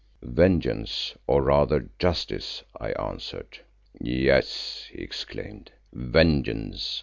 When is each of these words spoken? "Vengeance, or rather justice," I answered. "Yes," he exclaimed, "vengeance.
"Vengeance, 0.23 1.13
or 1.27 1.43
rather 1.43 1.87
justice," 1.99 2.63
I 2.75 2.89
answered. 2.93 3.59
"Yes," 3.99 4.87
he 4.91 4.97
exclaimed, 5.03 5.71
"vengeance. 5.93 6.99